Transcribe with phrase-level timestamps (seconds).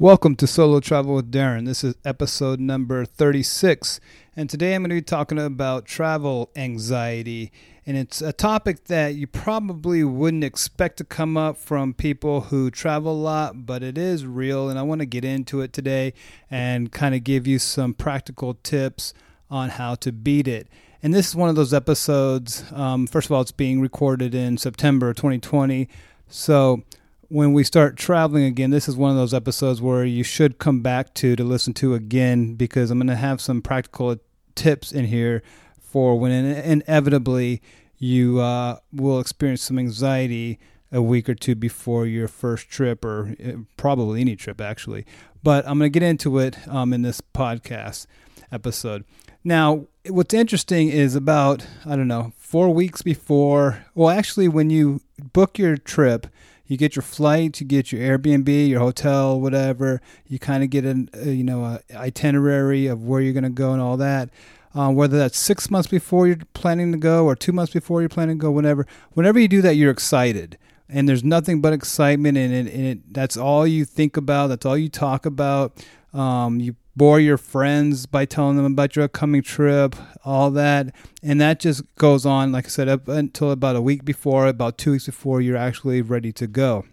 [0.00, 1.66] Welcome to Solo Travel with Darren.
[1.66, 4.00] This is episode number 36.
[4.34, 7.52] And today I'm going to be talking about travel anxiety.
[7.84, 12.70] And it's a topic that you probably wouldn't expect to come up from people who
[12.70, 14.70] travel a lot, but it is real.
[14.70, 16.14] And I want to get into it today
[16.50, 19.12] and kind of give you some practical tips
[19.50, 20.66] on how to beat it.
[21.02, 22.64] And this is one of those episodes.
[22.72, 25.90] Um, first of all, it's being recorded in September 2020.
[26.26, 26.84] So
[27.30, 30.82] when we start traveling again, this is one of those episodes where you should come
[30.82, 34.16] back to to listen to again because I'm going to have some practical
[34.56, 35.40] tips in here
[35.80, 37.62] for when inevitably
[37.98, 40.58] you uh, will experience some anxiety
[40.90, 45.06] a week or two before your first trip or uh, probably any trip actually.
[45.40, 48.06] But I'm going to get into it um, in this podcast
[48.50, 49.04] episode.
[49.44, 55.00] Now, what's interesting is about, I don't know, four weeks before, well, actually, when you
[55.32, 56.26] book your trip,
[56.70, 60.00] you get your flight, you get your Airbnb, your hotel, whatever.
[60.28, 63.50] You kind of get an, uh, you know, a itinerary of where you're going to
[63.50, 64.30] go and all that.
[64.72, 68.08] Um, whether that's six months before you're planning to go or two months before you're
[68.08, 72.38] planning to go, whenever, whenever you do that, you're excited, and there's nothing but excitement,
[72.38, 74.46] and it, and it that's all you think about.
[74.46, 75.84] That's all you talk about.
[76.12, 80.94] Um, you bore your friends by telling them about your upcoming trip, all that.
[81.22, 84.76] And that just goes on, like I said, up until about a week before, about
[84.76, 86.84] two weeks before you're actually ready to go.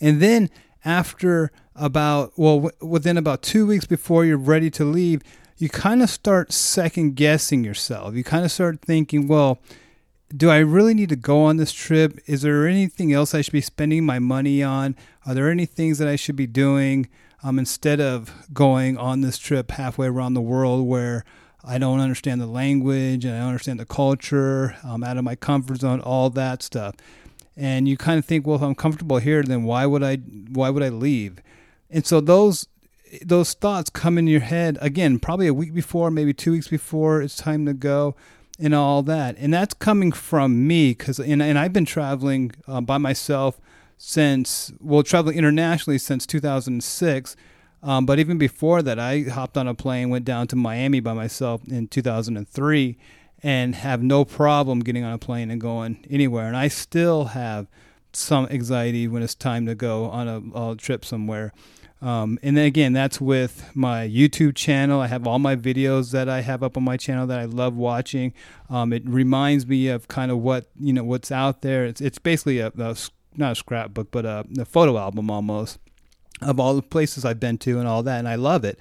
[0.00, 0.50] And then
[0.84, 5.22] after about, well, within about two weeks before you're ready to leave,
[5.58, 8.14] you kind of start second guessing yourself.
[8.14, 9.58] You kind of start thinking, well,
[10.34, 12.18] do I really need to go on this trip?
[12.26, 14.96] Is there anything else I should be spending my money on?
[15.26, 17.08] Are there any things that I should be doing?
[17.42, 21.24] Um, instead of going on this trip halfway around the world where
[21.64, 25.36] I don't understand the language and I don't understand the culture, I'm out of my
[25.36, 26.94] comfort zone, all that stuff.
[27.56, 30.70] And you kind of think, well, if I'm comfortable here, then why would I why
[30.70, 31.38] would I leave?
[31.90, 32.66] And so those
[33.20, 37.20] those thoughts come in your head again, probably a week before, maybe two weeks before
[37.20, 38.16] it's time to go,
[38.58, 39.36] and all that.
[39.38, 43.60] And that's coming from me because and, and I've been traveling uh, by myself
[44.04, 47.36] since well traveling internationally since 2006
[47.84, 51.12] um, but even before that i hopped on a plane went down to miami by
[51.12, 52.96] myself in 2003
[53.42, 56.46] and have no problem getting on a plane and going anywhere.
[56.46, 57.66] And i still have
[58.12, 61.52] some anxiety when it's time to go on a, a trip somewhere.
[62.00, 65.00] Um, and then again that's with my youtube channel.
[65.00, 67.74] I have all my videos that i have up on my channel that i love
[67.74, 68.32] watching.
[68.70, 71.84] Um, it reminds me of kind of what you know what's out there.
[71.84, 72.96] It's, it's basically a, a
[73.36, 75.78] not a scrapbook, but a, a photo album almost
[76.40, 78.78] of all the places I've been to and all that, and I love it.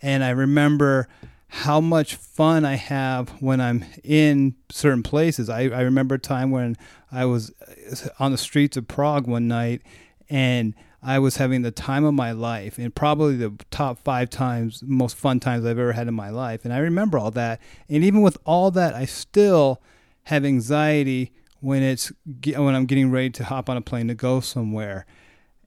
[0.00, 1.08] And I remember
[1.48, 5.50] how much fun I have when I'm in certain places.
[5.50, 6.76] I, I remember a time when
[7.10, 9.82] I was uh, on the streets of Prague one night
[10.30, 14.82] and I was having the time of my life and probably the top five times,
[14.86, 16.64] most fun times I've ever had in my life.
[16.64, 17.60] And I remember all that.
[17.86, 19.82] And even with all that, I still
[20.24, 22.10] have anxiety when it's
[22.44, 25.06] when I'm getting ready to hop on a plane to go somewhere,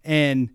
[0.03, 0.49] and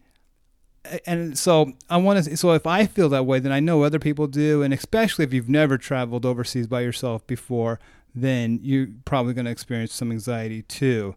[1.07, 2.37] and so I want to.
[2.37, 5.33] So if I feel that way, then I know other people do, and especially if
[5.33, 7.81] you've never traveled overseas by yourself before,
[8.15, 11.17] then you're probably going to experience some anxiety too.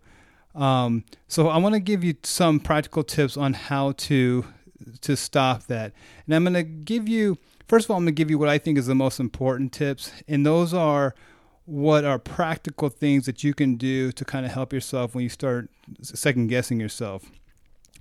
[0.55, 4.45] Um, so I want to give you some practical tips on how to
[5.01, 5.91] to stop that,
[6.25, 7.37] and I'm going to give you.
[7.67, 9.73] First of all, I'm going to give you what I think is the most important
[9.73, 11.13] tips, and those are
[11.65, 15.29] what are practical things that you can do to kind of help yourself when you
[15.29, 15.69] start
[16.01, 17.31] second guessing yourself.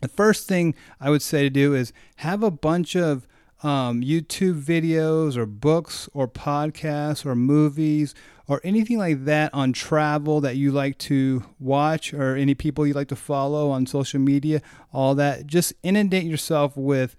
[0.00, 3.26] The first thing I would say to do is have a bunch of
[3.62, 8.14] um, YouTube videos or books or podcasts or movies
[8.48, 12.92] or anything like that on travel that you like to watch or any people you
[12.92, 14.60] like to follow on social media,
[14.92, 15.46] all that.
[15.46, 17.14] Just inundate yourself with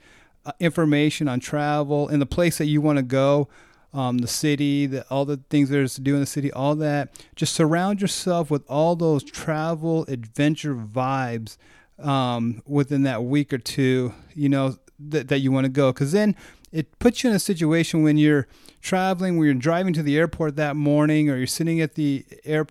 [0.46, 3.48] uh, information on travel and the place that you want to go
[3.94, 7.10] um, the city, the, all the things there's to do in the city, all that.
[7.36, 11.58] Just surround yourself with all those travel adventure vibes
[12.00, 15.92] um, within that week or two, you know, that, that you want to go.
[15.92, 16.36] Because then
[16.72, 18.48] it puts you in a situation when you're
[18.82, 22.66] traveling, when you're driving to the airport that morning, or you're sitting at the air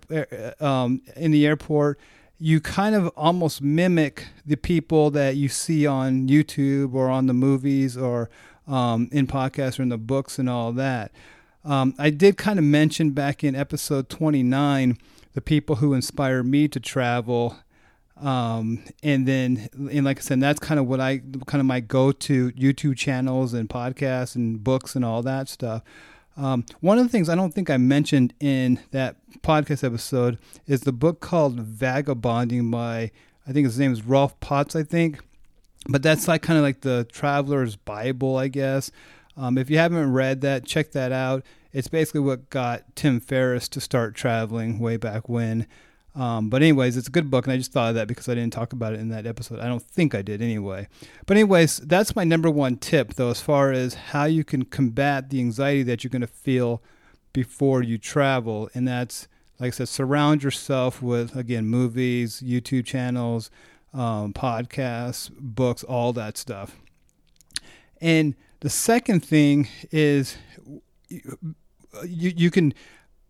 [0.61, 1.99] um, in the airport.
[2.39, 7.35] You kind of almost mimic the people that you see on YouTube or on the
[7.35, 8.29] movies or
[8.67, 11.13] um, in podcasts or in the books and all that.
[11.65, 14.99] Um, I did kind of mention back in episode 29
[15.35, 17.57] the people who inspired me to travel.
[18.21, 21.81] Um, and then, and like I said, that's kind of what I kind of my
[21.81, 25.83] go to YouTube channels and podcasts and books and all that stuff.
[26.37, 30.83] Um, one of the things I don't think I mentioned in that podcast episode is
[30.83, 33.11] the book called Vagabonding by,
[33.47, 35.21] I think his name is Rolf Potts, I think
[35.89, 38.91] but that's like kind of like the traveler's Bible, I guess.
[39.37, 41.45] Um, if you haven't read that, check that out.
[41.73, 45.67] It's basically what got Tim Ferriss to start traveling way back when.
[46.15, 48.35] Um, but anyways, it's a good book, and I just thought of that because I
[48.35, 49.61] didn't talk about it in that episode.
[49.61, 50.87] I don't think I did anyway.
[51.25, 55.31] But anyways, that's my number one tip, though, as far as how you can combat
[55.31, 56.83] the anxiety that you're going to feel
[57.33, 59.27] before you travel, and that's
[59.63, 63.49] like I said, surround yourself with again movies, YouTube channels,
[63.93, 66.77] um, podcasts, books, all that stuff.
[68.01, 70.37] And the second thing is
[71.09, 72.75] you, you can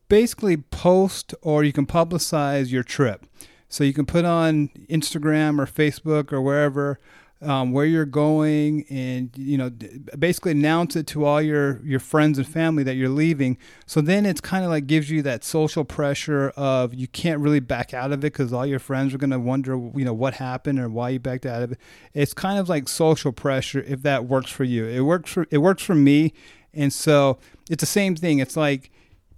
[0.08, 3.26] basically post or you can publicize your trip.
[3.68, 7.00] So you can put on Instagram or Facebook or wherever
[7.42, 9.70] um, where you're going, and you know,
[10.18, 13.58] basically announce it to all your your friends and family that you're leaving.
[13.84, 17.60] So then it's kind of like gives you that social pressure of you can't really
[17.60, 20.34] back out of it because all your friends are going to wonder, you know, what
[20.34, 21.78] happened or why you backed out of it.
[22.14, 24.86] It's kind of like social pressure if that works for you.
[24.86, 26.32] It works for it works for me,
[26.72, 27.38] and so
[27.68, 28.38] it's the same thing.
[28.38, 28.90] It's like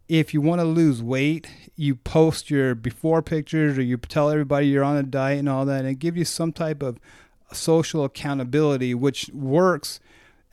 [0.08, 4.66] if you want to lose weight, you post your before pictures or you tell everybody
[4.66, 6.98] you're on a diet and all that, and it gives you some type of
[7.52, 10.00] social accountability, which works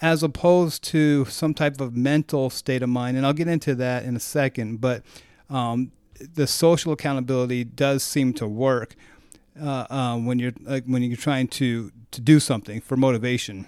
[0.02, 3.18] as opposed to some type of mental state of mind.
[3.18, 4.82] And I'll get into that in a second.
[4.82, 5.04] But
[5.50, 8.96] um, the social accountability does seem to work
[9.60, 13.66] uh, uh, when you're like, when you're trying to to do something for motivation.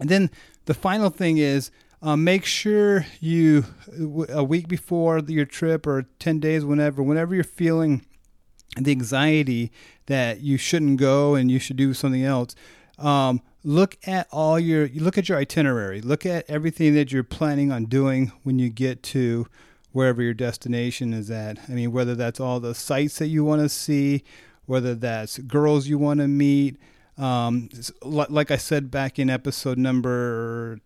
[0.00, 0.30] And then
[0.66, 1.70] the final thing is.
[2.00, 3.64] Uh, make sure you
[4.28, 8.06] a week before your trip or 10 days whenever whenever you're feeling
[8.76, 9.72] the anxiety
[10.08, 12.54] that you shouldn't go and you should do something else.
[12.98, 16.00] Um, look at all your look at your itinerary.
[16.00, 19.46] Look at everything that you're planning on doing when you get to
[19.92, 21.58] wherever your destination is at.
[21.68, 24.24] I mean, whether that's all the sites that you want to see,
[24.66, 26.76] whether that's girls you want to meet.
[27.16, 27.68] Um,
[28.02, 30.78] like I said back in episode number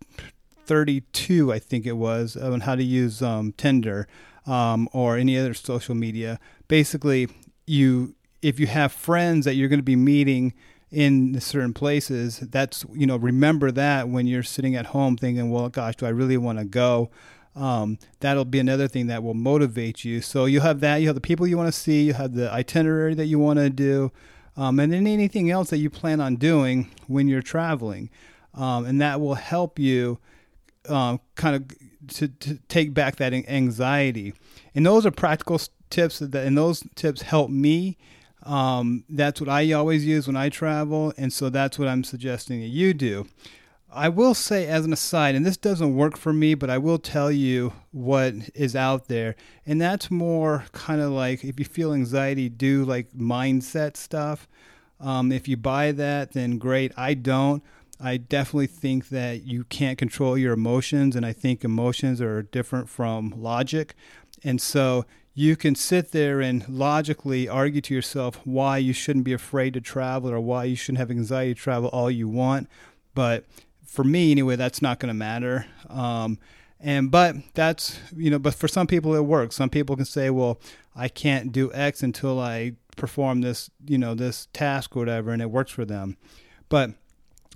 [0.64, 4.08] 32, I think it was, on how to use um, Tinder
[4.46, 6.40] um, or any other social media.
[6.69, 7.28] Basically,
[7.66, 10.53] you if you have friends that you're going to be meeting
[10.91, 15.69] in certain places, that's you know remember that when you're sitting at home thinking, well,
[15.69, 17.11] gosh, do I really want to go?
[17.55, 20.21] Um, that'll be another thing that will motivate you.
[20.23, 22.50] So you have that, you have the people you want to see, you have the
[22.50, 24.11] itinerary that you want to do,
[24.56, 28.11] um, and then anything else that you plan on doing when you're traveling,
[28.55, 30.19] um, and that will help you
[30.89, 34.35] uh, kind of to, to take back that anxiety.
[34.75, 35.61] And those are practical
[35.91, 37.97] tips that, and those tips help me.
[38.44, 42.61] Um, that's what I always use when I travel, and so that's what I'm suggesting
[42.61, 43.29] that you do.
[43.94, 46.99] I will say, as an aside, and this doesn't work for me, but I will
[46.99, 49.37] tell you what is out there,
[49.67, 54.49] and that's more kind of like if you feel anxiety, do like mindset stuff.
[54.99, 56.93] Um, if you buy that, then great.
[56.97, 57.62] I don't.
[58.00, 62.89] I definitely think that you can't control your emotions, and I think emotions are different
[62.89, 63.94] from logic.
[64.43, 69.32] And so you can sit there and logically argue to yourself why you shouldn't be
[69.32, 72.69] afraid to travel or why you shouldn't have anxiety to travel all you want.
[73.14, 73.44] But
[73.84, 75.67] for me, anyway, that's not going to matter.
[75.88, 76.38] Um,
[76.81, 79.56] and but that's you know, but for some people it works.
[79.56, 80.61] Some people can say, well,
[80.96, 85.40] I can't do X until I perform this, you know, this task or whatever, and
[85.40, 86.17] it works for them.
[86.69, 86.90] But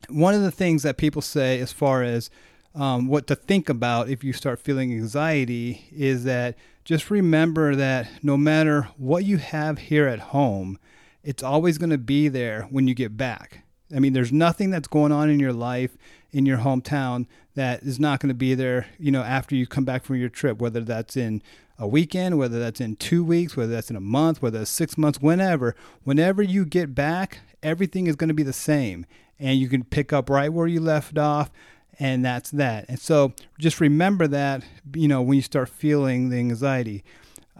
[0.08, 2.30] one of the things that people say as far as
[2.76, 8.08] um, what to think about if you start feeling anxiety is that just remember that
[8.22, 10.78] no matter what you have here at home,
[11.24, 13.64] it's always going to be there when you get back.
[13.94, 15.96] I mean, there's nothing that's going on in your life
[16.32, 19.84] in your hometown that is not going to be there, you know, after you come
[19.84, 21.42] back from your trip, whether that's in
[21.78, 24.98] a weekend, whether that's in two weeks, whether that's in a month, whether it's six
[24.98, 25.74] months, whenever.
[26.04, 29.06] Whenever you get back, everything is going to be the same.
[29.38, 31.50] And you can pick up right where you left off
[31.98, 32.86] and that's that.
[32.88, 34.62] And so just remember that,
[34.94, 37.04] you know, when you start feeling the anxiety,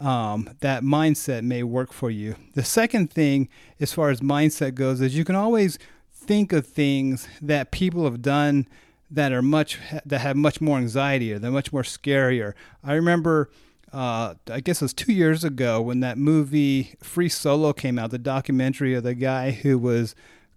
[0.01, 2.37] um, that mindset may work for you.
[2.55, 3.49] The second thing,
[3.81, 5.79] as far as mindset goes, is you can always
[6.13, 8.67] think of things that people have done
[9.11, 12.55] that are much that have much more anxiety or they're much more scarier.
[12.85, 13.51] I remember.
[13.93, 18.11] Uh, I guess it was two years ago when that movie Free Solo came out,
[18.11, 20.15] the documentary of the guy who was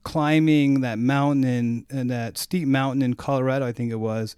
[0.09, 4.35] climbing that mountain in, in that steep mountain in Colorado, I think it was.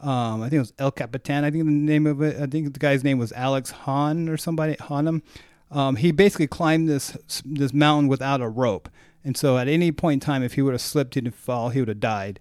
[0.00, 1.42] Um, I think it was El Capitan.
[1.42, 2.40] I think the name of it.
[2.40, 5.22] I think the guy's name was Alex Hahn or somebody Hannum.
[5.72, 8.88] Um, he basically climbed this this mountain without a rope,
[9.24, 11.80] and so at any point in time, if he would have slipped and fall, he
[11.80, 12.38] would have died.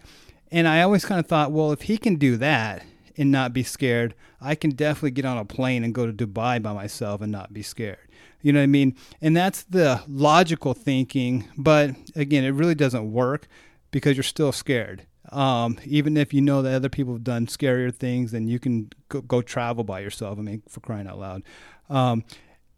[0.51, 2.86] And I always kind of thought, well, if he can do that
[3.17, 6.62] and not be scared, I can definitely get on a plane and go to Dubai
[6.62, 7.97] by myself and not be scared.
[8.41, 8.95] You know what I mean?
[9.21, 13.47] And that's the logical thinking, but again, it really doesn't work
[13.91, 15.05] because you're still scared.
[15.31, 18.91] Um, even if you know that other people have done scarier things, then you can
[19.09, 20.39] go, go travel by yourself.
[20.39, 21.43] I mean, for crying out loud.
[21.89, 22.24] Um,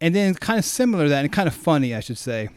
[0.00, 2.48] and then kind of similar to that, and kind of funny, I should say,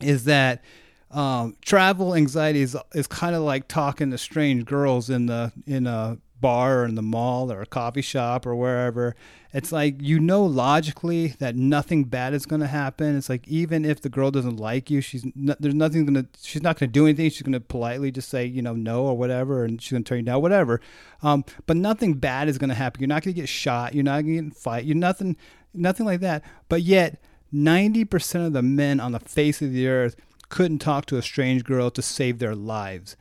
[0.00, 0.62] is that
[1.10, 5.86] um, travel anxiety is is kind of like talking to strange girls in the in
[5.86, 9.14] a bar or in the mall or a coffee shop or wherever.
[9.52, 13.16] It's like you know logically that nothing bad is going to happen.
[13.16, 16.62] It's like even if the girl doesn't like you, she's there's nothing going to she's
[16.62, 17.30] not going to do anything.
[17.30, 20.08] She's going to politely just say you know no or whatever, and she's going to
[20.08, 20.80] turn you down whatever.
[21.22, 23.00] Um, but nothing bad is going to happen.
[23.00, 23.94] You're not going to get shot.
[23.94, 24.84] You're not going to get fight.
[24.84, 25.36] You're nothing
[25.74, 26.42] nothing like that.
[26.68, 27.18] But yet.
[27.54, 30.16] 90% of the men on the face of the earth
[30.48, 33.16] couldn't talk to a strange girl to save their lives.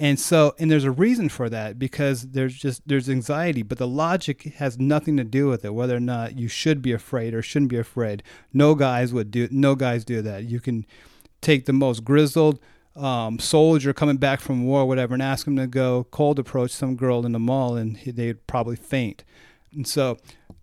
[0.00, 3.88] And so, and there's a reason for that because there's just there's anxiety, but the
[3.88, 5.74] logic has nothing to do with it.
[5.74, 9.48] Whether or not you should be afraid or shouldn't be afraid, no guys would do.
[9.50, 10.44] No guys do that.
[10.44, 10.86] You can
[11.40, 12.60] take the most grizzled
[12.94, 16.94] um, soldier coming back from war, whatever, and ask him to go cold approach some
[16.94, 19.24] girl in the mall, and they'd probably faint.
[19.72, 20.18] And so,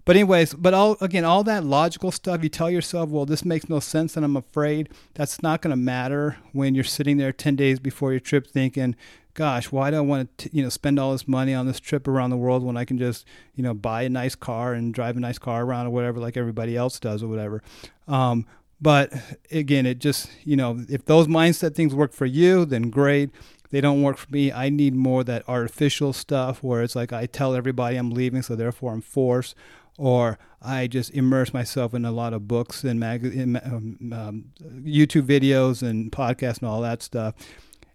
[0.06, 3.70] but anyways, but all again, all that logical stuff, you tell yourself, well, this makes
[3.70, 4.90] no sense, and I'm afraid.
[5.14, 8.96] That's not going to matter when you're sitting there ten days before your trip, thinking,
[9.36, 12.08] gosh, why do I want to, you know, spend all this money on this trip
[12.08, 15.18] around the world when I can just, you know, buy a nice car and drive
[15.18, 17.62] a nice car around or whatever, like everybody else does or whatever.
[18.08, 18.48] Um,
[18.82, 19.14] but
[19.52, 23.30] again, it just, you know, if those mindset things work for you, then great.
[23.72, 24.54] They don't work for me.
[24.54, 28.56] I need more that artificial stuff where it's like I tell everybody I'm leaving, so
[28.56, 29.56] therefore I'm forced,
[29.98, 33.26] or I just immerse myself in a lot of books and mag-
[33.66, 34.46] um, um,
[34.82, 37.34] YouTube videos and podcasts and all that stuff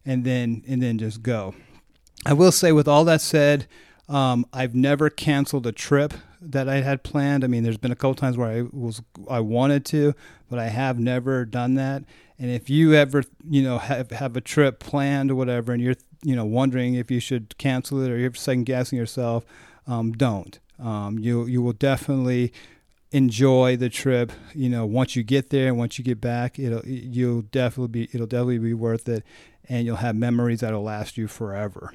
[0.04, 1.54] and then and then just go.
[2.26, 3.66] I will say, with all that said,
[4.08, 7.44] um, I've never canceled a trip that I had planned.
[7.44, 10.14] I mean, there's been a couple times where I was I wanted to,
[10.48, 12.04] but I have never done that.
[12.38, 15.96] And if you ever, you know, have have a trip planned or whatever, and you're,
[16.22, 19.44] you know, wondering if you should cancel it or you're second guessing yourself,
[19.86, 20.58] um, don't.
[20.78, 22.52] Um, you you will definitely
[23.12, 24.32] enjoy the trip.
[24.54, 28.08] You know, once you get there and once you get back, it'll you'll definitely be
[28.12, 29.24] it'll definitely be worth it
[29.70, 31.94] and you'll have memories that'll last you forever.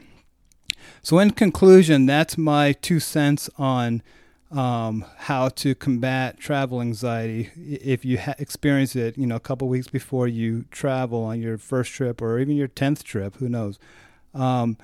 [1.03, 4.01] So, in conclusion, that's my two cents on
[4.49, 7.51] um, how to combat travel anxiety.
[7.55, 11.57] If you ha- experience it, you know, a couple weeks before you travel on your
[11.57, 13.77] first trip or even your tenth trip, who knows?
[14.33, 14.77] Um,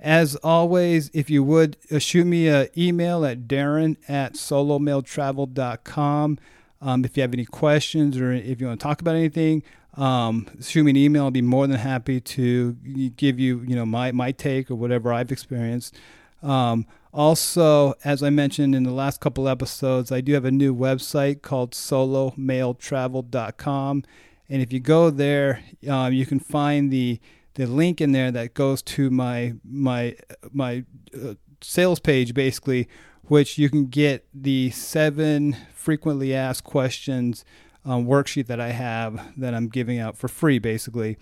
[0.00, 6.38] as always, if you would uh, shoot me an email at darren at solomaletravel.com.
[6.80, 9.64] Um, if you have any questions or if you want to talk about anything,
[9.98, 11.24] um, shoot me an email.
[11.24, 12.72] I'll be more than happy to
[13.16, 15.96] give you, you know, my, my take or whatever I've experienced.
[16.42, 20.72] Um, also, as I mentioned in the last couple episodes, I do have a new
[20.74, 24.04] website called solomaletravel.com.
[24.48, 27.18] And if you go there, um, you can find the
[27.54, 30.14] the link in there that goes to my my
[30.52, 32.88] my uh, sales page, basically,
[33.24, 37.44] which you can get the seven frequently asked questions
[37.88, 41.16] um, worksheet that I have that I'm giving out for free, basically.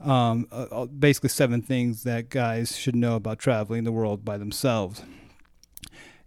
[0.00, 4.36] Um, uh, uh, basically, seven things that guys should know about traveling the world by
[4.36, 5.02] themselves.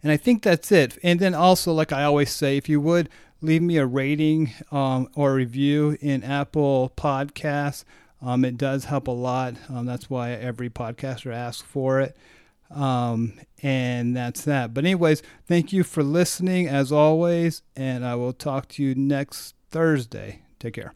[0.02, 0.98] And I think that's it.
[1.02, 3.08] And then also, like I always say, if you would
[3.40, 7.84] leave me a rating um, or review in Apple Podcasts,
[8.20, 9.54] um, it does help a lot.
[9.68, 12.16] Um, that's why every podcaster asks for it.
[12.70, 14.72] Um, and that's that.
[14.72, 17.62] But, anyways, thank you for listening as always.
[17.76, 20.42] And I will talk to you next Thursday.
[20.60, 20.94] Take care.